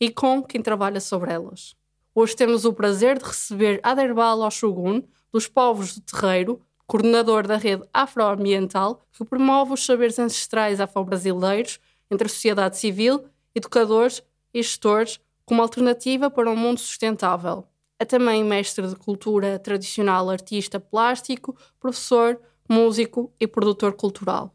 [0.00, 1.76] e com quem trabalha sobre elas.
[2.14, 7.84] Hoje temos o prazer de receber Aderbal Oshugun, dos Povos do Terreiro, coordenador da rede
[7.92, 11.78] afroambiental, que promove os saberes ancestrais afro-brasileiros
[12.10, 17.64] entre a sociedade civil, educadores e gestores como alternativa para um mundo sustentável.
[17.98, 24.54] É também mestre de cultura tradicional, artista plástico, professor, músico e produtor cultural.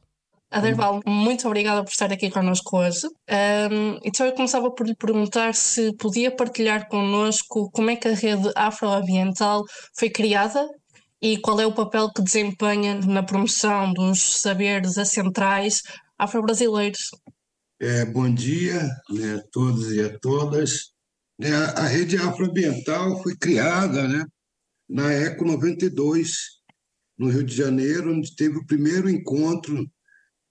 [0.56, 3.06] Aderval, muito obrigada por estar aqui connosco hoje.
[3.08, 8.16] Um, então eu começava por lhe perguntar se podia partilhar connosco como é que a
[8.16, 10.66] rede afroambiental foi criada
[11.22, 15.84] e qual é o papel que desempenha na promoção dos saberes ancestrais
[16.18, 17.10] afro-brasileiros.
[17.78, 20.94] É, bom dia né, a todos e a todas.
[21.38, 24.26] Né, a rede afroambiental foi criada né,
[24.88, 26.62] na ECO 92,
[27.18, 29.86] no Rio de Janeiro, onde teve o primeiro encontro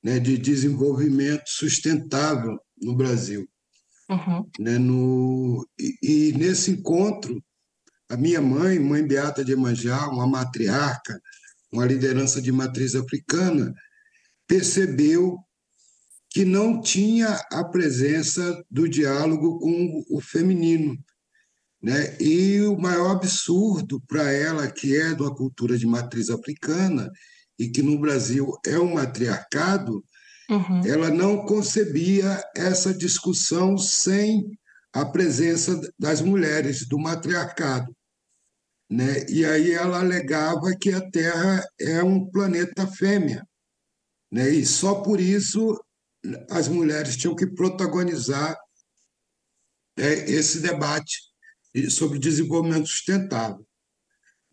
[0.04, 3.48] né, de desenvolvimento sustentável no Brasil.
[4.10, 4.46] Uhum.
[4.60, 7.42] Né, no, e, e, nesse encontro,
[8.10, 11.18] a minha mãe, mãe Beata de Emanjá, uma matriarca,
[11.72, 13.74] uma liderança de matriz africana,
[14.46, 15.38] percebeu
[16.28, 20.98] que não tinha a presença do diálogo com o feminino.
[21.82, 22.16] Né?
[22.20, 27.10] E o maior absurdo para ela, que é de uma cultura de matriz africana
[27.58, 30.04] e que no Brasil é um matriarcado,
[30.50, 30.86] uhum.
[30.86, 34.58] ela não concebia essa discussão sem
[34.92, 37.94] a presença das mulheres, do matriarcado.
[38.90, 39.26] Né?
[39.28, 43.46] E aí ela alegava que a Terra é um planeta fêmea.
[44.30, 44.50] Né?
[44.50, 45.80] E só por isso
[46.50, 48.56] as mulheres tinham que protagonizar
[49.96, 51.20] é, esse debate
[51.90, 53.66] sobre desenvolvimento sustentável.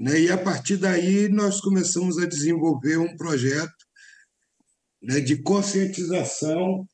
[0.02, 0.22] Né?
[0.22, 3.86] E a partir daí nós começamos a desenvolver um projeto
[5.00, 6.90] né, de conscientização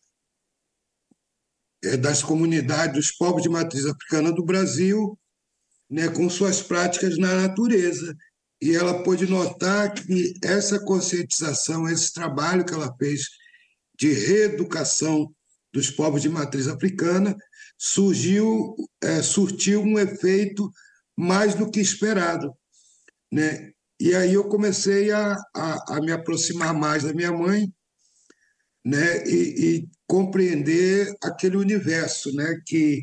[1.85, 5.17] é, das comunidades, dos povos de matriz africana do Brasil,
[5.89, 8.13] né, com suas práticas na natureza.
[8.61, 13.21] E ela pôde notar que essa conscientização, esse trabalho que ela fez
[13.97, 15.33] de reeducação
[15.71, 17.33] dos povos de matriz africana
[17.77, 20.69] surgiu, é, surtiu um efeito
[21.15, 22.53] mais do que esperado.
[23.31, 23.71] Né?
[23.99, 27.71] E aí eu comecei a, a, a me aproximar mais da minha mãe
[28.85, 29.23] né?
[29.25, 32.61] e, e compreender aquele universo né?
[32.65, 33.01] que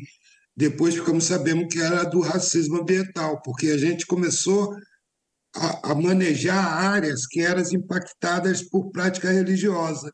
[0.55, 4.73] depois ficamos sabendo que era do racismo ambiental, porque a gente começou
[5.55, 10.11] a, a manejar áreas que eram impactadas por prática religiosa.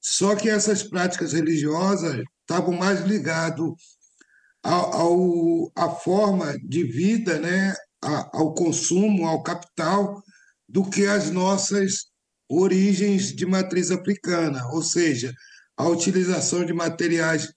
[0.00, 3.72] Só que essas práticas religiosas estavam mais ligadas
[4.62, 10.22] ao, à forma de vida, né, ao consumo, ao capital,
[10.68, 12.06] do que as nossas
[12.48, 15.34] origens de matriz africana, ou seja,
[15.76, 17.52] a utilização de materiais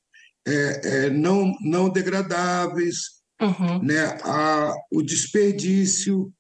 [0.48, 3.82] é, é, não, não degradáveis, uhum.
[3.84, 6.32] né, a, o desperdício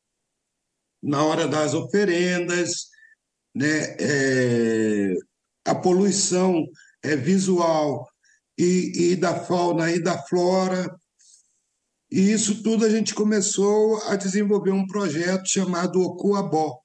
[1.01, 2.88] na hora das oferendas,
[3.56, 5.13] né, é,
[5.66, 6.66] a poluição
[7.03, 8.07] é, visual
[8.57, 10.95] e, e da fauna e da flora.
[12.12, 16.80] E isso tudo a gente começou a desenvolver um projeto chamado Okuabó,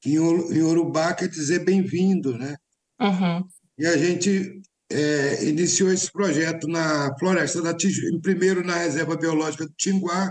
[0.00, 2.56] que em Urubá quer dizer bem-vindo, né?
[3.00, 3.42] Uhum.
[3.78, 4.60] E a gente
[4.90, 10.30] é, iniciou esse projeto na Floresta da Tijuca, primeiro na Reserva Biológica do Tinguá,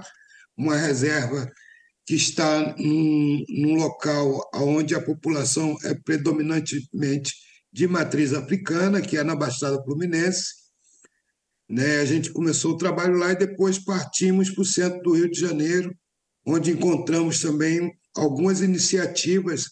[0.55, 1.51] uma reserva
[2.05, 7.33] que está num, num local onde a população é predominantemente
[7.71, 10.58] de matriz africana, que é na Baixada Fluminense.
[11.69, 11.99] Né?
[11.99, 15.39] A gente começou o trabalho lá e depois partimos para o centro do Rio de
[15.39, 15.95] Janeiro,
[16.45, 19.67] onde encontramos também algumas iniciativas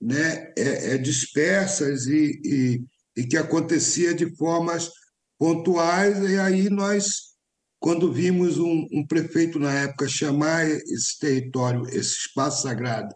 [0.00, 2.84] né, é, é, dispersas e, e,
[3.16, 4.90] e que acontecia de formas
[5.38, 7.34] pontuais, e aí nós,
[7.78, 13.14] quando vimos um, um, prefeito na época chamar esse território, esse espaço sagrado,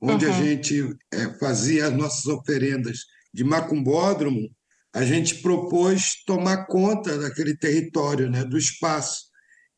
[0.00, 0.32] onde uhum.
[0.32, 4.50] a gente é, fazia as nossas oferendas de macumbódromo,
[4.92, 9.30] a gente propôs tomar conta daquele território, né, do espaço,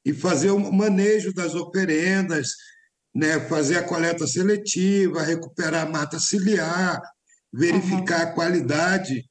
[0.04, 2.52] e fazer o manejo das oferendas,
[3.14, 7.00] né, fazer a coleta seletiva, recuperar a mata ciliar,
[7.52, 8.28] verificar uhum.
[8.28, 9.28] a qualidade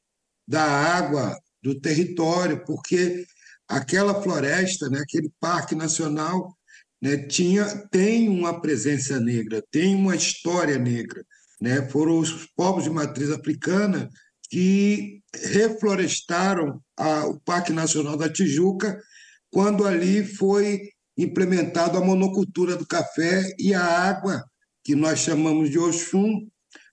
[0.47, 3.25] da água do território, porque
[3.67, 6.55] aquela floresta, né, aquele parque nacional,
[7.01, 11.25] né, tinha, tem uma presença negra, tem uma história negra.
[11.59, 11.87] Né?
[11.89, 14.09] Foram os povos de matriz africana
[14.51, 19.01] que reflorestaram a, o Parque Nacional da Tijuca
[19.49, 24.43] quando ali foi implementado a monocultura do café e a água,
[24.83, 26.47] que nós chamamos de Oxum,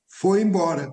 [0.09, 0.93] foi embora.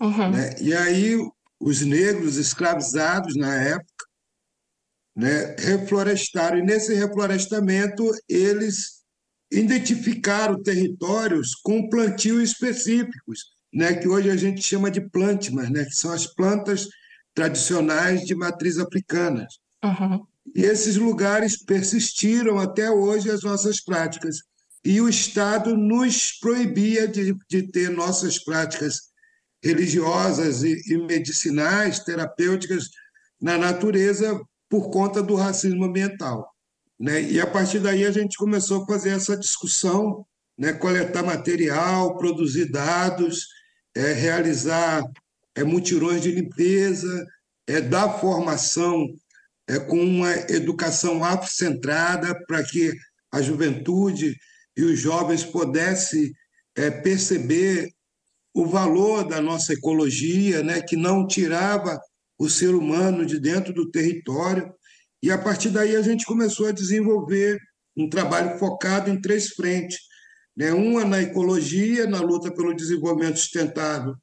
[0.00, 0.30] Uhum.
[0.30, 0.54] Né?
[0.60, 1.16] E aí
[1.58, 4.04] os negros escravizados na época
[5.16, 9.02] né, reflorestaram, e nesse reflorestamento eles
[9.50, 15.96] identificaram territórios com plantios específicos, né, que hoje a gente chama de plantimas, né, que
[15.96, 16.88] são as plantas
[17.34, 19.48] tradicionais de matriz africana.
[19.82, 20.24] Uhum.
[20.54, 24.36] E esses lugares persistiram até hoje as nossas práticas.
[24.84, 29.12] E o Estado nos proibia de, de ter nossas práticas
[29.62, 32.90] religiosas e, e medicinais, terapêuticas
[33.40, 36.48] na natureza por conta do racismo ambiental.
[37.00, 37.22] Né?
[37.22, 40.24] E a partir daí a gente começou a fazer essa discussão,
[40.56, 40.72] né?
[40.72, 43.53] coletar material, produzir dados,
[43.96, 45.02] é, realizar
[45.54, 47.26] é, mutirões de limpeza,
[47.66, 49.06] é, dar formação
[49.68, 52.92] é, com uma educação afrocentrada para que
[53.32, 54.36] a juventude
[54.76, 56.32] e os jovens pudessem
[56.76, 57.90] é, perceber
[58.54, 61.98] o valor da nossa ecologia, né, que não tirava
[62.38, 64.72] o ser humano de dentro do território.
[65.22, 67.58] E a partir daí a gente começou a desenvolver
[67.96, 69.98] um trabalho focado em três frentes.
[70.56, 70.72] Né?
[70.72, 74.14] Uma na ecologia, na luta pelo desenvolvimento sustentável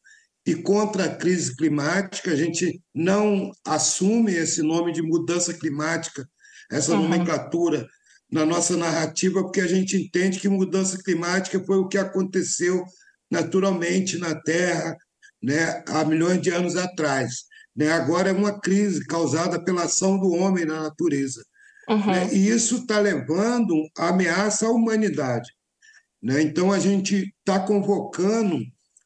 [0.45, 2.31] e contra a crise climática.
[2.31, 6.27] A gente não assume esse nome de mudança climática,
[6.71, 7.03] essa uhum.
[7.03, 7.87] nomenclatura
[8.31, 12.85] na nossa narrativa, porque a gente entende que mudança climática foi o que aconteceu
[13.29, 14.95] naturalmente na Terra
[15.43, 17.43] né, há milhões de anos atrás.
[17.75, 17.91] Né?
[17.91, 21.43] Agora é uma crise causada pela ação do homem na natureza.
[21.89, 22.05] Uhum.
[22.05, 22.33] Né?
[22.33, 25.49] E isso está levando a ameaça à humanidade.
[26.21, 26.41] Né?
[26.41, 28.59] Então, a gente está convocando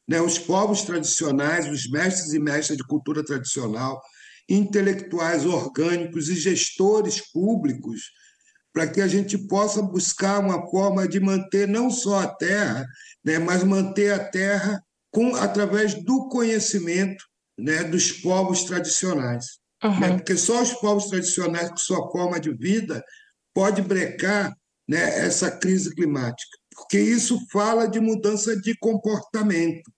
[0.06, 4.00] né, os povos tradicionais, os mestres e mestras de cultura tradicional,
[4.48, 8.12] intelectuais orgânicos e gestores públicos,
[8.72, 12.86] para que a gente possa buscar uma forma de manter não só a terra,
[13.24, 14.80] né, mas manter a terra
[15.10, 17.24] com, através do conhecimento
[17.58, 19.58] né, dos povos tradicionais.
[19.82, 20.00] Uhum.
[20.00, 23.02] Né, porque só os povos tradicionais, com sua forma de vida,
[23.54, 24.54] pode brecar
[24.86, 26.56] né, essa crise climática.
[26.76, 29.90] Porque isso fala de mudança de comportamento.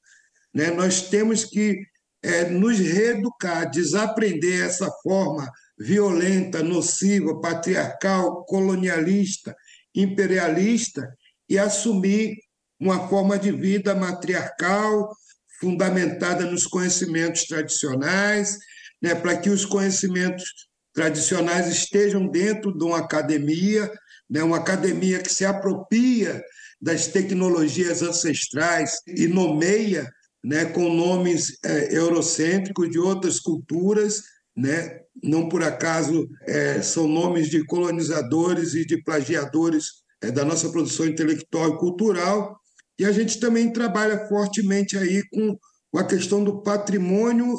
[0.55, 0.71] Né?
[0.71, 1.83] Nós temos que
[2.23, 9.55] é, nos reeducar, desaprender essa forma violenta, nociva, patriarcal, colonialista,
[9.95, 11.09] imperialista
[11.49, 12.37] e assumir
[12.81, 15.13] uma forma de vida matriarcal,
[15.61, 18.59] fundamentada nos conhecimentos tradicionais,
[19.03, 20.45] né, para que os conhecimentos
[20.93, 23.91] tradicionais estejam dentro de uma academia,
[24.31, 26.43] né, uma academia que se apropria
[26.81, 30.09] das tecnologias ancestrais e nomeia
[30.45, 34.23] né, com nomes é, eurocêntricos de outras culturas,
[34.57, 39.87] né, não por acaso é, são nomes de colonizadores e de plagiadores
[40.23, 42.59] é, da nossa produção intelectual e cultural,
[42.99, 45.57] e a gente também trabalha fortemente aí com,
[45.91, 47.57] com a questão do patrimônio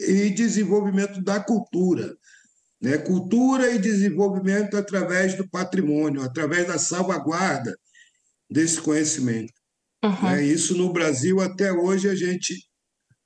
[0.00, 2.14] e desenvolvimento da cultura.
[2.80, 2.98] Né?
[2.98, 7.74] Cultura e desenvolvimento através do patrimônio, através da salvaguarda
[8.52, 9.52] desse conhecimento.
[10.04, 10.22] Uhum.
[10.22, 10.44] Né?
[10.44, 12.54] Isso no Brasil, até hoje, a gente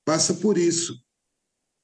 [0.05, 0.95] passa por isso.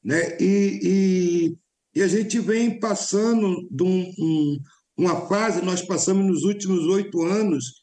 [0.04, 0.36] Né?
[0.40, 4.60] E, e, e a gente vem passando de um, um,
[4.96, 7.82] uma fase, nós passamos nos últimos oito anos,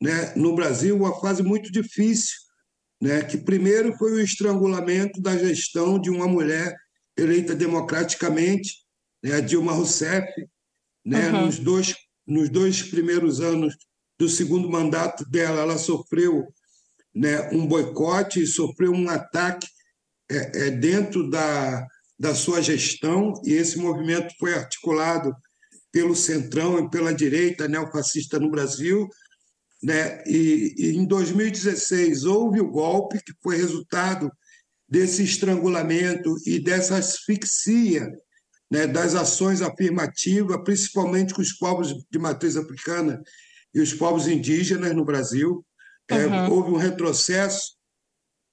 [0.00, 2.36] né, no Brasil uma fase muito difícil,
[3.00, 6.72] né, que primeiro foi o estrangulamento da gestão de uma mulher
[7.16, 8.76] eleita democraticamente,
[9.22, 10.28] né, a Dilma Rousseff,
[11.04, 11.46] né, uhum.
[11.46, 13.76] nos, dois, nos dois primeiros anos
[14.18, 16.46] do segundo mandato dela, ela sofreu
[17.14, 19.66] né, um boicote, sofreu um ataque
[20.30, 21.86] é, é, dentro da,
[22.18, 25.34] da sua gestão, e esse movimento foi articulado
[25.92, 29.08] pelo Centrão e pela direita neofascista no Brasil,
[29.82, 30.22] né?
[30.26, 34.30] E, e, em 2016 houve o golpe que foi resultado
[34.88, 38.10] desse estrangulamento e dessa asfixia
[38.70, 43.22] né, das ações afirmativas, principalmente com os povos de matriz africana
[43.74, 45.64] e os povos indígenas no Brasil.
[46.10, 46.16] Uhum.
[46.16, 47.76] É, houve um retrocesso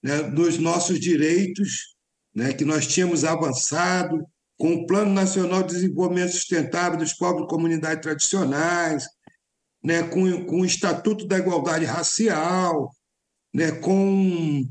[0.04, 1.96] né, dos nossos direitos,
[2.34, 4.26] né, que nós tínhamos avançado
[4.58, 9.06] com o Plano Nacional de Desenvolvimento Sustentável dos Povos e Comunidades Tradicionais,
[9.84, 12.92] né, com, com o Estatuto da Igualdade Racial,
[13.54, 14.68] né, com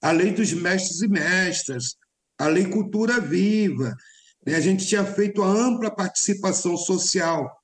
[0.00, 1.96] a Lei dos Mestres e Mestras,
[2.38, 3.96] a Lei Cultura Viva.
[4.46, 4.54] Né?
[4.54, 7.57] A gente tinha feito a ampla participação social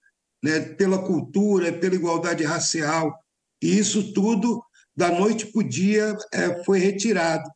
[0.44, 0.60] né?
[0.60, 3.18] pela cultura, pela igualdade racial,
[3.62, 4.62] e isso tudo,
[4.94, 7.50] da noite para o dia, é, foi retirado.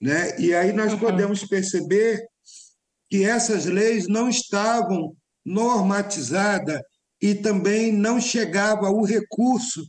[0.00, 0.38] Né?
[0.38, 1.00] E aí nós uhum.
[1.00, 2.24] podemos perceber
[3.10, 6.80] que essas leis não estavam normatizadas
[7.20, 9.82] e também não chegava o recurso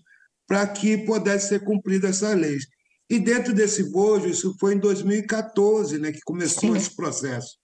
[0.48, 2.66] para que pudesse ser cumprida essas leis.
[3.08, 6.78] E dentro desse bojo, isso foi em 2014 né, que começou Sim.
[6.78, 7.59] esse processo.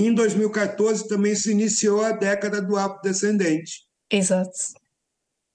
[0.00, 3.82] E em 2014 também se iniciou a década do afrodescendente.
[4.10, 4.58] Exato.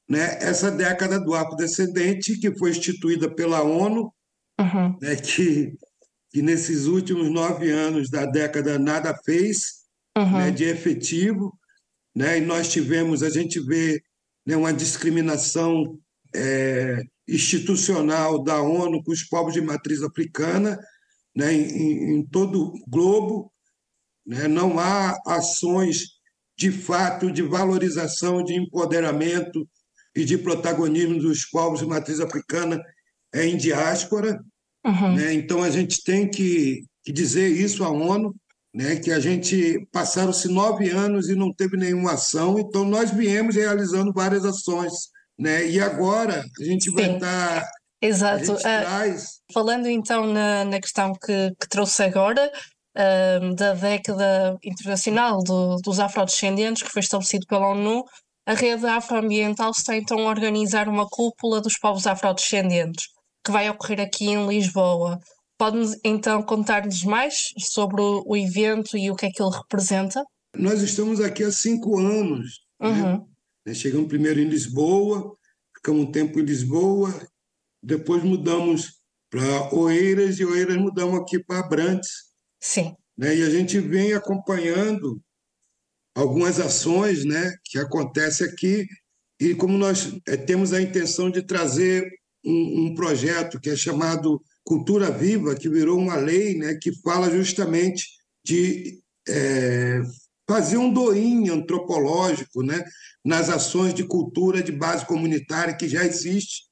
[0.07, 0.37] Né?
[0.39, 4.13] Essa década do afrodescendente, que foi instituída pela ONU,
[4.59, 4.97] uhum.
[5.01, 5.73] né, que,
[6.29, 9.85] que nesses últimos nove anos da década nada fez
[10.15, 10.37] uhum.
[10.37, 11.57] né, de efetivo,
[12.15, 12.37] né?
[12.37, 13.99] e nós tivemos, a gente vê
[14.45, 15.97] né, uma discriminação
[16.35, 20.79] é, institucional da ONU com os povos de matriz africana
[21.35, 23.51] né, em, em todo o globo.
[24.25, 24.47] Né?
[24.47, 26.15] Não há ações
[26.57, 29.67] de fato de valorização, de empoderamento
[30.15, 32.81] e de protagonismo dos povos de matriz africana
[33.33, 34.39] em diáspora.
[34.85, 35.15] Uhum.
[35.15, 35.33] Né?
[35.33, 38.33] Então, a gente tem que, que dizer isso à ONU,
[38.73, 38.95] né?
[38.95, 44.13] que a gente passaram-se nove anos e não teve nenhuma ação, então nós viemos realizando
[44.13, 44.93] várias ações
[45.37, 45.67] né?
[45.67, 47.61] E agora a gente vai estar.
[47.61, 48.53] Tá, Exato.
[48.53, 49.41] Uh, traz...
[49.53, 52.51] Falando então na, na questão que, que trouxe agora,
[52.95, 58.03] uh, da década internacional do, dos afrodescendentes, que foi estabelecido pela ONU,
[58.45, 63.07] a rede afroambiental está então a organizar uma cúpula dos povos afrodescendentes,
[63.43, 65.19] que vai ocorrer aqui em Lisboa.
[65.57, 70.23] Pode-nos então contar-nos mais sobre o, o, evento e o que é que ele representa?
[70.55, 72.59] Nós estamos aqui há cinco anos.
[72.79, 72.89] Né?
[72.89, 73.27] Uhum.
[73.65, 75.35] Né, chegamos primeiro em Lisboa,
[75.75, 77.11] ficamos um tempo em Lisboa,
[77.81, 78.99] depois mudamos
[79.29, 82.34] para Oeiras e Oeiras mudamos aqui para Abrantes.
[82.59, 82.95] Sim.
[83.17, 83.35] Né?
[83.35, 85.21] E a gente vem acompanhando
[86.15, 88.87] algumas ações né, que acontecem aqui
[89.39, 92.09] e como nós é, temos a intenção de trazer
[92.45, 97.29] um, um, projeto que é chamado Cultura Viva, que virou uma lei né, que fala
[97.29, 98.07] justamente
[98.43, 100.01] de é,
[100.47, 102.83] fazer um doim antropológico né,
[103.23, 106.63] nas ações de cultura de base comunitária que já existe.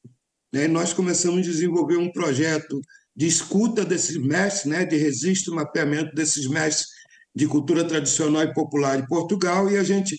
[0.54, 0.68] Né?
[0.68, 2.80] Nós começamos a desenvolver um projeto
[3.16, 6.88] de escuta desses mestres, né, de registro e mapeamento desses mestres
[7.36, 10.18] de cultura tradicional e popular em Portugal, e a gente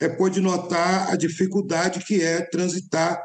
[0.00, 3.20] é, pôde notar a dificuldade que é transitar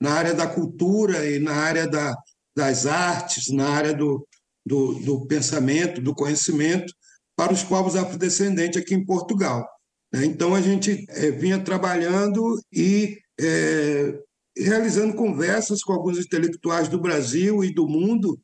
[0.00, 2.14] na área da cultura e na área da,
[2.56, 4.26] das artes, na área do,
[4.64, 6.92] do, do pensamento, do conhecimento,
[7.36, 9.66] para os povos afrodescendentes aqui em Portugal.
[10.12, 10.24] Né?
[10.24, 14.18] Então, a gente é, vinha trabalhando e é,
[14.56, 18.38] realizando conversas com alguns intelectuais do Brasil e do mundo,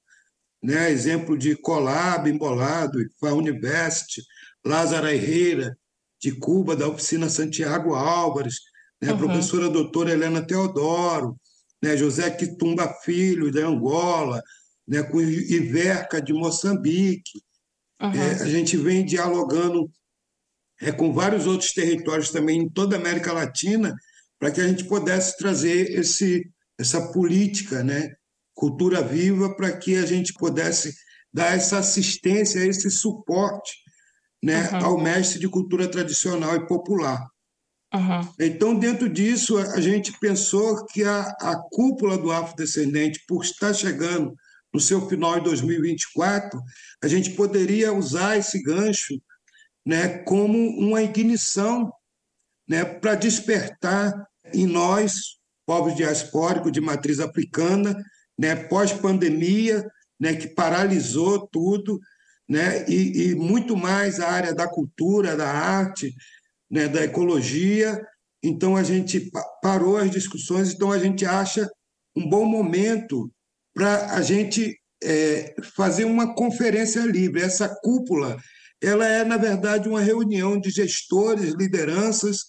[0.62, 0.90] né?
[0.90, 4.22] exemplo de Colab, Embolado, FA University,
[4.64, 5.76] Lázaro Herrera,
[6.20, 8.56] de Cuba, da oficina Santiago Álvares,
[9.00, 9.12] né?
[9.12, 9.18] uhum.
[9.18, 11.38] professora doutora Helena Teodoro,
[11.82, 11.96] né?
[11.96, 14.42] José Quitumba Filho, de Angola,
[14.86, 15.02] né?
[15.02, 17.40] com Iverca, de Moçambique.
[18.00, 18.12] Uhum.
[18.12, 19.90] É, a gente vem dialogando
[20.80, 23.94] é, com vários outros territórios também em toda a América Latina
[24.38, 26.48] para que a gente pudesse trazer esse,
[26.78, 28.14] essa política, né?
[28.58, 30.92] Cultura viva, para que a gente pudesse
[31.32, 33.72] dar essa assistência, esse suporte
[34.42, 34.84] né, uhum.
[34.84, 37.24] ao mestre de cultura tradicional e popular.
[37.94, 38.34] Uhum.
[38.40, 44.34] Então, dentro disso, a gente pensou que a, a cúpula do afrodescendente, por estar chegando
[44.74, 46.60] no seu final em 2024,
[47.02, 49.14] a gente poderia usar esse gancho
[49.86, 51.92] né, como uma ignição
[52.68, 54.12] né, para despertar
[54.52, 57.96] em nós, povos diaspóricos de matriz africana,
[58.38, 59.84] né, pós-pandemia,
[60.20, 62.00] né, que paralisou tudo,
[62.48, 66.14] né, e, e, muito mais a área da cultura, da arte,
[66.70, 68.00] né, da ecologia.
[68.42, 69.30] Então, a gente
[69.62, 71.68] parou as discussões, então a gente acha
[72.16, 73.30] um bom momento
[73.74, 77.42] para a gente é, fazer uma conferência livre.
[77.42, 78.38] Essa cúpula
[78.80, 82.44] ela é, na verdade, uma reunião de gestores, lideranças,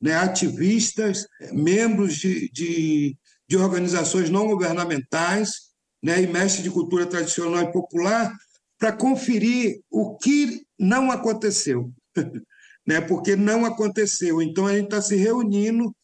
[0.00, 3.16] né, ativistas, membros de, de,
[3.48, 5.72] de organizações não governamentais
[6.02, 8.32] né, e mestres de cultura tradicional e popular
[8.78, 11.92] para conferir o que não aconteceu.
[12.86, 14.42] né, porque não aconteceu.
[14.42, 15.94] Então, a gente está se reunindo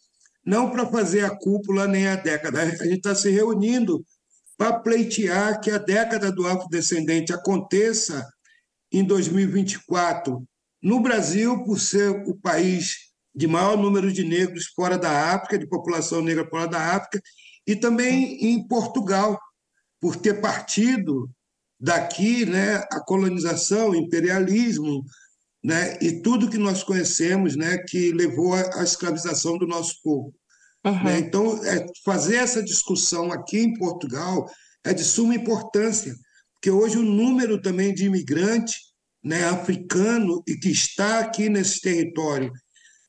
[0.44, 4.02] não para fazer a cúpula nem a década, a gente está se reunindo
[4.56, 8.26] para pleitear que a década do afrodescendente aconteça
[8.90, 10.42] em 2024
[10.82, 15.66] no Brasil, por ser o país de maior número de negros fora da África, de
[15.66, 17.20] população negra fora da África,
[17.66, 19.38] e também em Portugal,
[20.00, 21.30] por ter partido
[21.78, 25.04] daqui né, a colonização, o imperialismo,
[25.62, 30.34] né, e tudo que nós conhecemos né, que levou à escravização do nosso povo.
[30.84, 31.04] Uhum.
[31.04, 31.18] Né?
[31.18, 34.50] Então, é, fazer essa discussão aqui em Portugal
[34.84, 36.14] é de suma importância,
[36.54, 38.90] porque hoje o número também de imigrantes
[39.22, 42.52] né, africano e que está aqui nesse território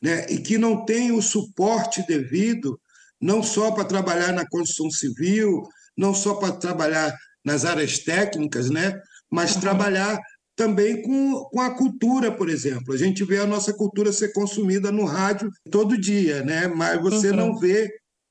[0.01, 2.79] né, e que não tem o suporte devido,
[3.19, 5.63] não só para trabalhar na construção civil,
[5.95, 7.15] não só para trabalhar
[7.45, 10.19] nas áreas técnicas, né, mas trabalhar
[10.55, 12.93] também com, com a cultura, por exemplo.
[12.93, 16.67] A gente vê a nossa cultura ser consumida no rádio todo dia, né?
[16.67, 17.35] mas você uhum.
[17.35, 17.89] não vê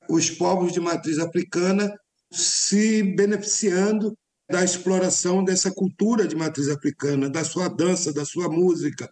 [0.09, 1.93] os povos de matriz africana
[2.31, 4.17] se beneficiando
[4.49, 9.09] da exploração dessa cultura de matriz africana, da sua dança, da sua música,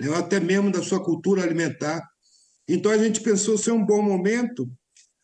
[0.00, 0.14] né?
[0.16, 2.02] até mesmo da sua cultura alimentar.
[2.68, 4.70] Então a gente pensou ser um bom momento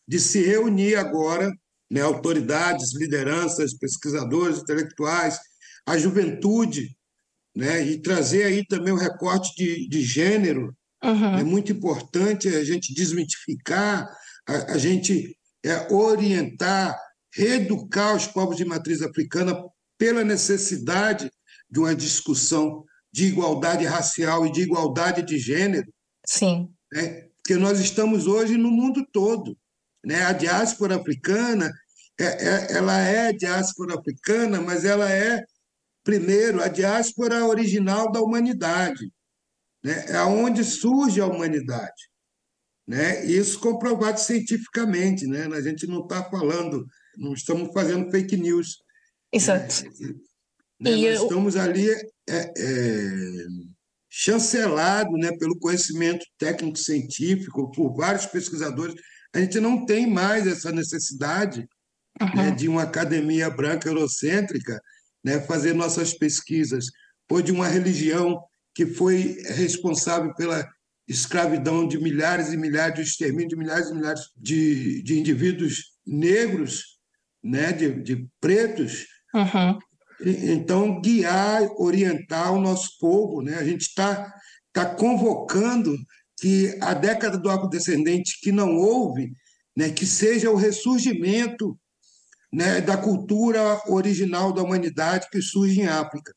[0.07, 1.51] de se reunir agora,
[1.89, 2.01] né?
[2.01, 5.39] autoridades, lideranças, pesquisadores, intelectuais,
[5.85, 6.95] a juventude,
[7.55, 7.85] né?
[7.85, 10.75] e trazer aí também o recorte de, de gênero.
[11.03, 11.37] Uhum.
[11.37, 14.09] É muito importante a gente desmitificar,
[14.47, 16.97] a, a gente é, orientar,
[17.33, 19.55] reeducar os povos de matriz africana
[19.97, 21.29] pela necessidade
[21.69, 22.83] de uma discussão
[23.15, 25.87] de igualdade racial e de igualdade de gênero.
[26.27, 26.69] Sim.
[26.91, 27.29] Né?
[27.37, 29.57] Porque nós estamos hoje no mundo todo.
[30.03, 30.21] Né?
[30.23, 31.71] A diáspora africana,
[32.19, 35.41] é, é, ela é diáspora africana, mas ela é
[36.03, 39.09] primeiro, a diáspora original da humanidade,
[39.81, 40.07] né?
[40.09, 42.09] é onde surge a humanidade.
[42.85, 43.25] Né?
[43.25, 45.45] Isso comprovado cientificamente, né?
[45.45, 46.85] a gente não está falando,
[47.17, 48.83] não estamos fazendo fake news.
[49.31, 49.85] Exato.
[50.85, 50.91] Né?
[50.91, 51.23] Nós eu...
[51.23, 53.11] estamos ali é, é,
[54.09, 58.95] chancelados né, pelo conhecimento técnico-científico, por vários pesquisadores.
[59.33, 61.67] A gente não tem mais essa necessidade
[62.21, 62.35] uhum.
[62.35, 64.81] né, de uma academia branca eurocêntrica
[65.23, 66.85] né, fazer nossas pesquisas,
[67.29, 68.39] ou de uma religião
[68.75, 70.67] que foi responsável pela
[71.07, 76.99] escravidão de milhares e milhares, de extermínio de milhares e milhares de, de indivíduos negros,
[77.43, 79.07] né, de, de pretos.
[79.33, 79.79] Uhum.
[80.21, 83.41] Então, guiar, orientar o nosso povo.
[83.41, 83.55] Né?
[83.55, 84.33] A gente está
[84.71, 85.95] tá convocando
[86.37, 89.31] que a década do afrodescendente que não houve,
[89.75, 91.77] né, que seja o ressurgimento
[92.51, 96.33] né, da cultura original da humanidade que surge em África.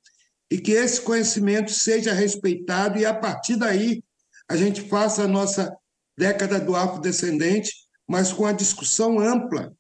[0.51, 4.03] E que esse conhecimento seja respeitado e, a partir daí,
[4.49, 5.71] a gente faça a nossa
[6.17, 7.71] década do afrodescendente,
[8.09, 9.73] mas com a discussão ampla,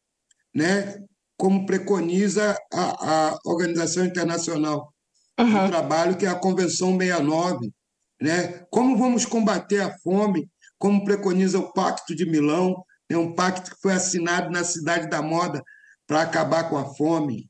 [0.54, 1.02] né,
[1.38, 4.92] como preconiza a, a Organização Internacional
[5.38, 5.64] uhum.
[5.64, 7.72] do Trabalho, que é a Convenção 69.
[8.20, 8.66] Né?
[8.70, 13.80] Como vamos combater a fome, como preconiza o Pacto de Milão, é um pacto que
[13.80, 15.62] foi assinado na Cidade da Moda
[16.06, 17.48] para acabar com a fome.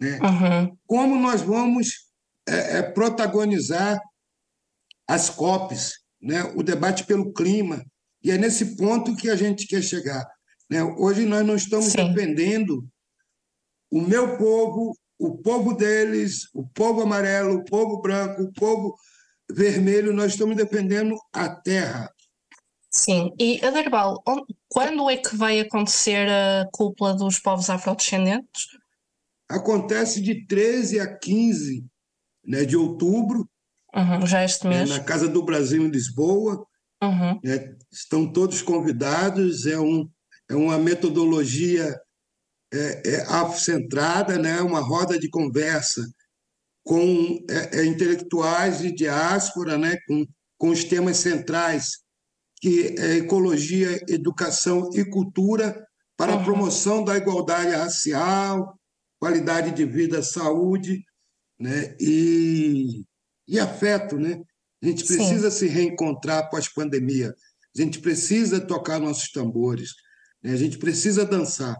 [0.00, 0.18] Né?
[0.20, 0.76] Uhum.
[0.84, 2.08] Como nós vamos
[2.48, 3.98] é, é, protagonizar
[5.06, 6.42] as COPs, né?
[6.56, 7.84] o debate pelo clima,
[8.22, 10.26] e é nesse ponto que a gente quer chegar.
[10.68, 10.82] Né?
[10.82, 12.12] Hoje nós não estamos Sim.
[12.12, 12.84] defendendo
[13.94, 18.96] o meu povo, o povo deles, o povo amarelo, o povo branco, o povo
[19.48, 22.12] vermelho, nós estamos defendendo a terra.
[22.90, 24.20] Sim, e Aderbal,
[24.68, 28.66] quando é que vai acontecer a cúpula dos povos afrodescendentes?
[29.48, 31.86] Acontece de 13 a 15
[32.44, 33.48] né, de outubro.
[33.94, 34.90] Uhum, já este mês.
[34.90, 36.66] Né, na Casa do Brasil, em Lisboa.
[37.00, 37.38] Uhum.
[37.44, 39.66] Né, estão todos convidados.
[39.66, 40.08] É, um,
[40.50, 41.96] é uma metodologia
[42.74, 46.02] é, é afrocentrada, né, uma roda de conversa
[46.82, 50.26] com é, é intelectuais de diáspora, né, com,
[50.58, 52.04] com os temas centrais
[52.64, 58.78] que é ecologia, educação e cultura para a promoção da igualdade racial,
[59.18, 61.04] qualidade de vida, saúde
[61.58, 61.94] né?
[62.00, 63.04] e,
[63.46, 64.16] e afeto.
[64.16, 64.40] Né?
[64.82, 65.58] A gente precisa Sim.
[65.58, 67.34] se reencontrar pós-pandemia.
[67.76, 69.90] A gente precisa tocar nossos tambores.
[70.42, 70.52] Né?
[70.52, 71.76] A gente precisa dançar.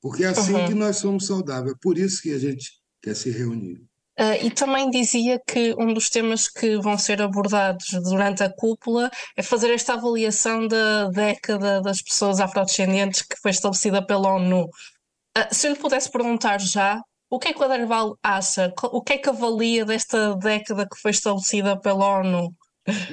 [0.00, 0.66] Porque é assim uhum.
[0.66, 1.72] que nós somos saudáveis.
[1.72, 2.70] É por isso que a gente
[3.02, 3.82] quer se reunir.
[4.18, 9.10] Uh, e também dizia que um dos temas que vão ser abordados durante a cúpula
[9.36, 14.64] é fazer esta avaliação da década das pessoas afrodescendentes que foi estabelecida pela ONU.
[14.64, 18.72] Uh, se eu lhe pudesse perguntar já, o que é que o Aderval acha?
[18.84, 22.54] O que é que avalia desta década que foi estabelecida pela ONU?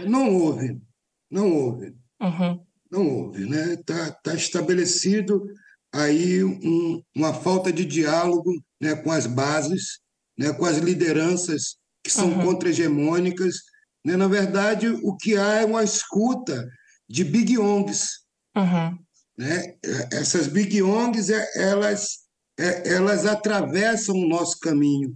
[0.07, 0.79] Não houve,
[1.29, 1.93] não houve.
[2.21, 2.63] Uhum.
[2.89, 3.73] Não houve, né?
[3.73, 5.43] Está tá estabelecido
[5.93, 8.51] aí um, uma falta de diálogo
[8.81, 10.03] né, com as bases
[10.37, 12.45] né, com as lideranças que são uhum.
[12.45, 13.55] contra-hegemônicas.
[14.05, 14.15] Né?
[14.17, 16.67] Na verdade, o que há é uma escuta
[17.09, 18.23] de big ongs.
[18.55, 18.97] Uhum.
[19.37, 19.75] Né?
[20.11, 22.19] Essas big ongs, é, elas,
[22.59, 25.15] é, elas atravessam o nosso caminho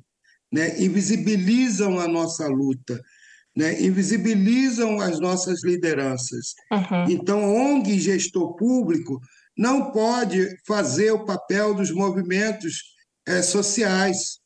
[0.51, 0.79] né?
[0.79, 3.01] e visibilizam a nossa luta.
[3.55, 6.53] né, invisibilizam as nossas lideranças.
[6.71, 7.09] Uhum.
[7.09, 9.19] Então, ONG e gestor público
[9.57, 14.39] não pode fazer o papel dos movimentos é, sociais,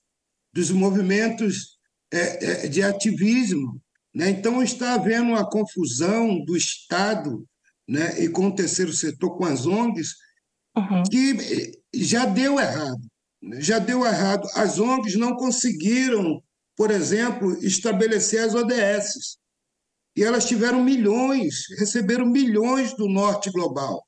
[0.54, 1.78] dos movimentos
[2.12, 3.82] é, é, de ativismo.
[4.14, 4.30] Né?
[4.30, 7.46] Então, está havendo uma confusão do Estado
[7.88, 10.16] né, e com o terceiro setor, com as ONGs,
[10.76, 11.04] uhum.
[11.04, 13.02] que já deu errado.
[13.42, 13.62] Né?
[13.62, 14.48] Já deu errado.
[14.56, 16.42] As ONGs não conseguiram
[16.82, 19.38] por exemplo, estabelecer as ODS.
[20.16, 24.04] E elas tiveram milhões, receberam milhões do norte global,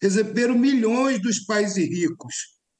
[0.00, 2.34] receberam milhões dos países ricos,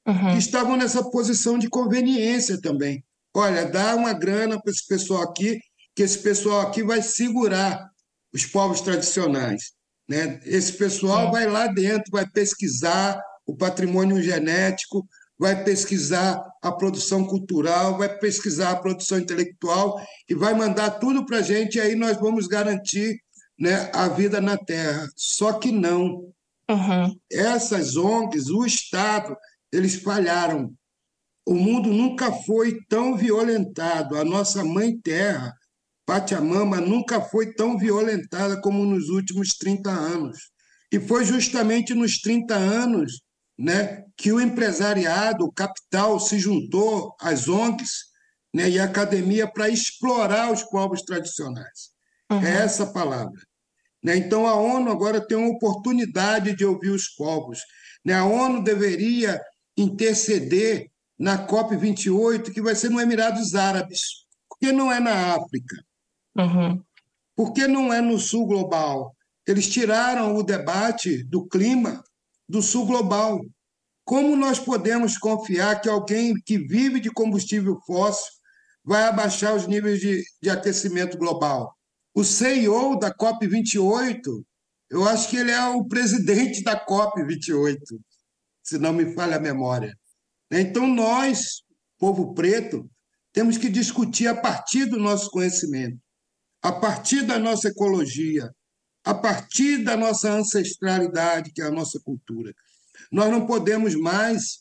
[0.06, 0.32] uhum.
[0.32, 3.04] que estavam nessa posição de conveniência também.
[3.34, 5.60] Olha, dá uma grana para esse pessoal aqui,
[5.94, 7.88] que esse pessoal aqui vai segurar
[8.32, 9.72] os povos tradicionais.
[10.08, 10.40] Né?
[10.44, 11.30] Esse pessoal é.
[11.30, 15.06] vai lá dentro, vai pesquisar o patrimônio genético,
[15.38, 21.38] vai pesquisar a produção cultural, vai pesquisar a produção intelectual e vai mandar tudo para
[21.38, 23.18] a gente, e aí nós vamos garantir
[23.58, 25.08] né, a vida na Terra.
[25.16, 26.30] Só que não.
[26.70, 27.18] Uhum.
[27.30, 29.36] Essas ONGs, o Estado,
[29.72, 30.72] eles falharam.
[31.44, 34.16] O mundo nunca foi tão violentado.
[34.16, 35.52] A nossa mãe terra,
[36.06, 40.38] Pachamama, nunca foi tão violentada como nos últimos 30 anos.
[40.92, 43.20] E foi justamente nos 30 anos
[43.58, 48.10] né, que o empresariado, o capital, se juntou às ONGs
[48.54, 51.90] né, e à academia para explorar os povos tradicionais.
[52.30, 52.42] Uhum.
[52.42, 53.40] É essa palavra.
[54.02, 54.16] Né?
[54.16, 57.60] Então, a ONU agora tem uma oportunidade de ouvir os povos.
[58.04, 58.14] Né?
[58.14, 59.40] A ONU deveria
[59.76, 64.24] interceder na COP28, que vai ser nos Emirados Árabes.
[64.48, 65.76] Por que não é na África?
[66.36, 66.82] Uhum.
[67.36, 69.14] Por que não é no Sul Global?
[69.46, 72.02] Eles tiraram o debate do clima
[72.48, 73.40] do sul global.
[74.04, 78.32] Como nós podemos confiar que alguém que vive de combustível fóssil
[78.84, 81.76] vai abaixar os níveis de, de aquecimento global?
[82.20, 84.44] O CEO da COP28,
[84.90, 87.78] eu acho que ele é o presidente da COP28,
[88.62, 89.98] se não me falha a memória.
[90.50, 91.62] Então, nós,
[91.98, 92.90] povo preto,
[93.32, 95.98] temos que discutir a partir do nosso conhecimento,
[96.60, 98.54] a partir da nossa ecologia,
[99.02, 102.54] a partir da nossa ancestralidade, que é a nossa cultura.
[103.10, 104.58] Nós não podemos mais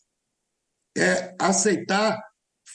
[0.98, 2.24] é, aceitar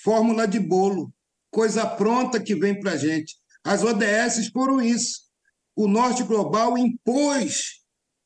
[0.02, 1.10] fórmula de bolo,
[1.50, 3.42] coisa pronta que vem para a gente.
[3.64, 5.22] As ODS foram isso.
[5.74, 7.80] O Norte Global impôs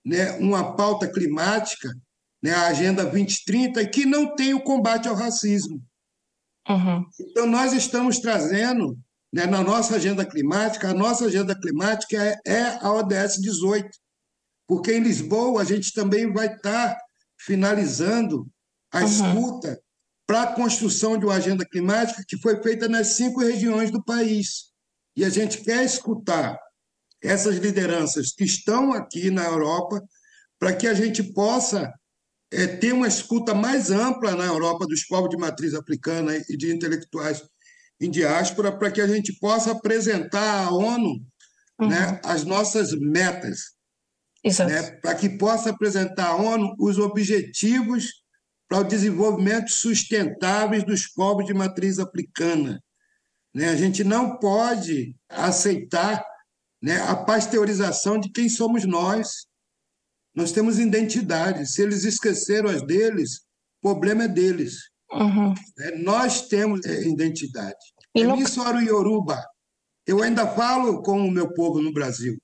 [0.05, 1.89] né, uma pauta climática,
[2.43, 5.83] né, a Agenda 2030, que não tem o combate ao racismo.
[6.69, 7.07] Uhum.
[7.21, 8.99] Então, nós estamos trazendo
[9.33, 13.89] né, na nossa agenda climática, a nossa agenda climática é, é a ODS 18,
[14.67, 17.01] porque em Lisboa a gente também vai estar tá
[17.39, 18.47] finalizando
[18.93, 19.07] a uhum.
[19.07, 19.81] escuta
[20.27, 24.68] para a construção de uma agenda climática que foi feita nas cinco regiões do país.
[25.19, 26.57] E a gente quer escutar
[27.21, 30.01] essas lideranças que estão aqui na Europa
[30.61, 31.93] para que a gente possa
[32.53, 36.73] é, ter uma escuta mais ampla na Europa dos povos de matriz africana e de
[36.73, 37.43] intelectuais
[38.01, 41.21] em diáspora para que a gente possa apresentar à ONU
[41.81, 41.89] uhum.
[41.89, 43.73] né, as nossas metas,
[44.45, 48.23] né, para que possa apresentar à ONU os objetivos
[48.69, 52.81] para o desenvolvimento sustentáveis dos povos de matriz africana.
[53.59, 53.71] Né?
[53.71, 56.25] A gente não pode aceitar
[56.81, 59.49] né, a pasteurização de quem somos nós.
[60.33, 61.67] Nós temos identidade.
[61.67, 63.41] Se eles esqueceram as deles,
[63.83, 64.75] o problema é deles.
[65.11, 65.55] Uhum.
[65.77, 67.75] É, nós temos é, identidade.
[68.15, 68.35] E no...
[68.35, 69.45] Emissório Yoruba.
[70.07, 72.41] Eu ainda falo com o meu povo no Brasil.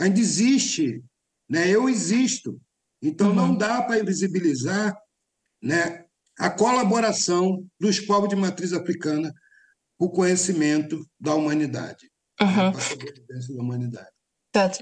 [0.00, 1.02] Ainda existe.
[1.50, 1.68] Né?
[1.68, 2.56] Eu existo.
[3.02, 3.34] Então uhum.
[3.34, 4.96] não dá para invisibilizar
[5.60, 6.04] né,
[6.38, 9.34] a colaboração dos povos de matriz africana
[10.02, 12.10] o conhecimento da humanidade.
[12.40, 12.72] Uhum.
[12.72, 14.08] da humanidade.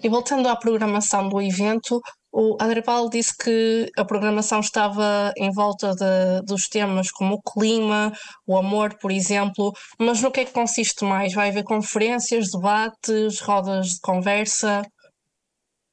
[0.02, 2.00] E voltando à programação do evento,
[2.32, 7.42] o André Paulo disse que a programação estava em volta de, dos temas como o
[7.42, 8.10] clima,
[8.46, 11.34] o amor, por exemplo, mas no que é que consiste mais?
[11.34, 14.82] Vai haver conferências, debates, rodas de conversa?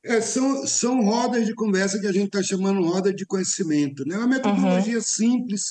[0.05, 4.05] É, são, são rodas de conversa que a gente está chamando roda de conhecimento.
[4.05, 4.15] Né?
[4.15, 5.01] É uma metodologia uhum.
[5.01, 5.63] simples,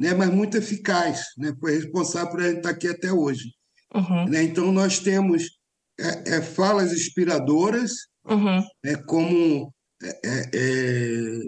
[0.00, 0.14] né?
[0.14, 1.26] mas muito eficaz.
[1.36, 1.54] Né?
[1.60, 3.52] Foi responsável por a gente estar aqui até hoje.
[3.94, 4.30] Uhum.
[4.30, 4.42] Né?
[4.42, 5.58] Então, nós temos
[6.00, 7.92] é, é, falas inspiradoras,
[8.24, 8.64] uhum.
[8.82, 8.96] né?
[9.06, 9.70] como
[10.02, 11.40] é, é, é,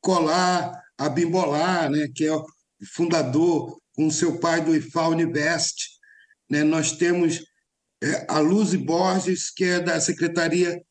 [0.00, 2.44] Colar Abimbolar, né, que é o
[2.94, 5.74] fundador com seu pai do IFA Univest.
[6.50, 7.44] Né, nós temos
[8.02, 10.82] é, a Luzi Borges, que é da Secretaria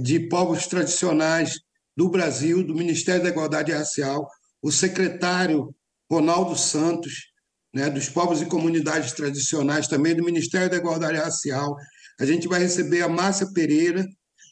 [0.00, 1.60] de Povos Tradicionais
[1.96, 4.28] do Brasil, do Ministério da Igualdade Racial,
[4.60, 5.72] o secretário
[6.10, 7.32] Ronaldo Santos,
[7.74, 11.76] né, dos Povos e Comunidades Tradicionais, também do Ministério da Igualdade Racial.
[12.20, 14.06] a gente vai receber a Márcia Pereira,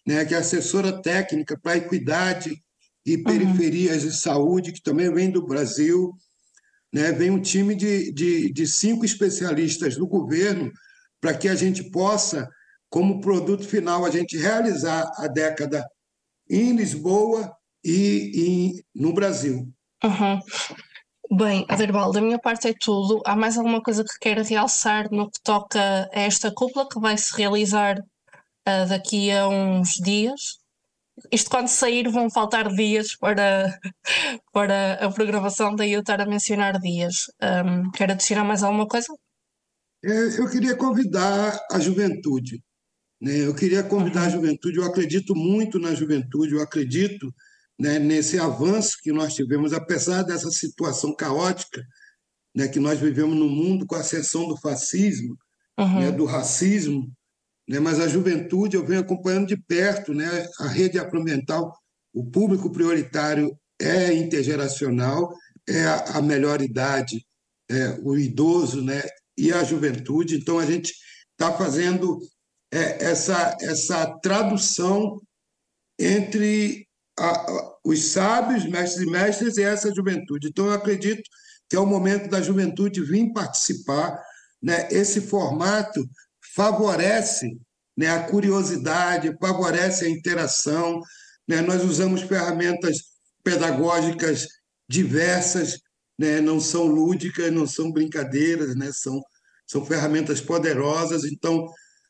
[0.06, 2.56] né, que é assessora técnica para equidade
[3.06, 3.24] e uhum.
[3.24, 4.08] periferias uhum.
[4.08, 6.12] de saúde, que também vem do Brasil.
[6.92, 10.70] Né, vem um time de, de, de cinco especialistas do governo
[11.20, 12.48] para que a gente possa,
[12.90, 15.88] como produto final, a gente realizar a década
[16.50, 17.50] em Lisboa
[17.84, 19.72] e, e no Brasil.
[20.04, 20.40] Uhum.
[21.34, 23.22] Bem, Aderbal, da minha parte é tudo.
[23.24, 25.80] Há mais alguma coisa que queira realçar no que toca
[26.12, 30.58] a esta cúpula que vai se realizar uh, daqui a uns dias?
[31.30, 33.80] Isto quando sair vão faltar dias para,
[34.52, 37.30] para a programação, daí eu estar a mencionar dias.
[37.42, 39.06] Um, quer adicionar mais alguma coisa?
[40.04, 42.62] É, eu queria convidar a juventude.
[43.18, 43.46] Né?
[43.46, 44.76] Eu queria convidar a juventude.
[44.76, 47.32] Eu acredito muito na juventude, eu acredito
[47.82, 51.84] né, nesse avanço que nós tivemos, apesar dessa situação caótica
[52.54, 55.36] né, que nós vivemos no mundo com a ascensão do fascismo,
[55.76, 55.98] uhum.
[55.98, 57.12] né, do racismo,
[57.68, 61.76] né, mas a juventude eu venho acompanhando de perto, né, a rede afromental,
[62.14, 65.34] o público prioritário é intergeracional,
[65.68, 67.26] é a, a melhor idade,
[67.68, 69.02] é, o idoso né,
[69.36, 70.94] e a juventude, então a gente
[71.32, 72.20] está fazendo
[72.72, 75.20] é, essa, essa tradução
[75.98, 76.86] entre
[77.18, 80.48] a, a, os sábios, mestres e mestres, e essa juventude.
[80.48, 81.22] Então, eu acredito
[81.68, 84.22] que é o momento da juventude vir participar.
[84.62, 84.88] Né?
[84.90, 86.09] Esse formato
[86.55, 87.59] favorece
[87.96, 91.01] né, a curiosidade, favorece a interação.
[91.46, 91.61] Né?
[91.61, 92.98] Nós usamos ferramentas
[93.42, 94.46] pedagógicas
[94.88, 95.79] diversas,
[96.18, 96.40] né?
[96.40, 98.90] não são lúdicas, não são brincadeiras, né?
[98.92, 99.20] são,
[99.66, 101.25] são ferramentas poderosas.
[101.25, 101.66] Então,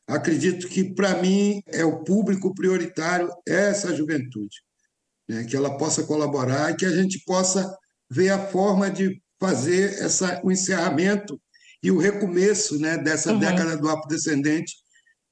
[0.07, 4.61] acredito que, para mim, é o público prioritário, é essa juventude
[5.27, 7.75] né, que ela possa colaborar e que a gente possa
[8.09, 11.39] ver a forma de fazer essa, o encerramento
[11.81, 13.39] e o recomeço né, dessa uhum.
[13.39, 14.73] década do afrodescendente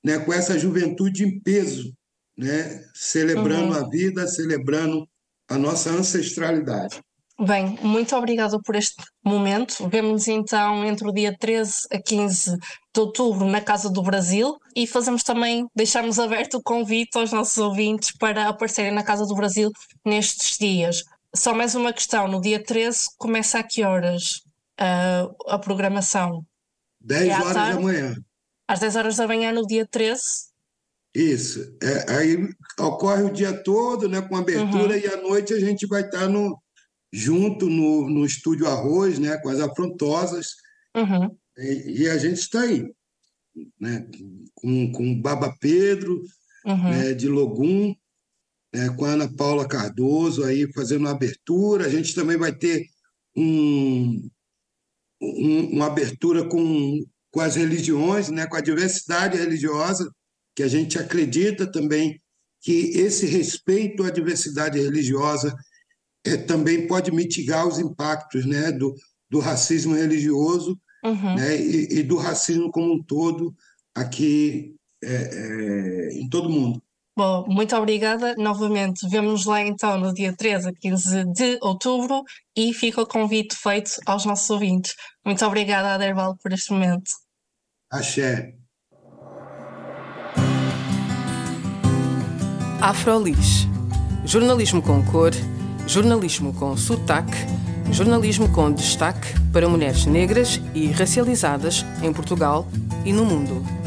[0.04, 1.93] né, com essa juventude em peso,
[2.38, 3.86] né, celebrando uhum.
[3.86, 5.08] a vida, celebrando
[5.47, 7.01] a nossa ancestralidade.
[7.43, 9.89] Bem, muito obrigada por este momento.
[9.89, 12.56] Vemos então entre o dia 13 a 15
[12.93, 17.58] de outubro na Casa do Brasil e fazemos também, deixamos aberto o convite aos nossos
[17.58, 19.71] ouvintes para aparecerem na Casa do Brasil
[20.06, 21.04] nestes dias.
[21.36, 24.43] Só mais uma questão: no dia 13 começa a que horas
[24.80, 26.45] uh, a programação?
[26.99, 28.15] 10 é horas da manhã.
[28.67, 30.21] Às 10 horas da manhã no dia 13?
[31.15, 31.75] Isso.
[31.82, 32.49] É, aí
[32.80, 34.99] ocorre o dia todo, né, com abertura, uhum.
[34.99, 36.58] e à noite a gente vai estar no,
[37.12, 40.56] junto no, no estúdio Arroz, né, com as afrontosas,
[40.95, 41.36] uhum.
[41.58, 42.89] e, e, a gente está aí,
[43.80, 44.08] né,
[44.56, 46.24] com, com o Baba Pedro,
[46.65, 46.89] uhum.
[46.89, 47.93] né, de Logum,
[48.74, 51.86] né, com a Ana Paula Cardoso aí fazendo uma abertura.
[51.86, 52.88] A gente também vai ter
[53.36, 54.30] um,
[55.21, 60.10] um, uma abertura com, com as religiões, né, com a diversidade religiosa,
[60.56, 62.21] que a gente acredita também
[62.62, 65.54] que esse respeito à diversidade religiosa
[66.48, 68.96] também pode mitigar os impactos né, do,
[69.30, 71.36] do racismo religioso uhum.
[71.36, 73.56] né, e, e, do racismo como um todo
[73.96, 76.82] aqui é, é, em todo o mundo.
[77.18, 79.08] Bom, muito obrigada novamente.
[79.10, 82.24] Vemo-nos lá então no dia 13 a 15 de outubro
[82.56, 84.96] e fica o convite feito aos nossos ouvintes.
[85.26, 87.12] Muito obrigada, Aderbal, por este momento.
[87.92, 88.56] Axé.
[92.82, 93.68] Afrolis.
[94.26, 95.32] Jornalismo com cor
[95.91, 97.38] jornalismo com sotaque,
[97.91, 102.65] jornalismo com destaque para mulheres negras e racializadas em Portugal
[103.04, 103.81] e no mundo.